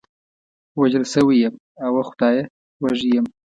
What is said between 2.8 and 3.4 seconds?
وږی یم.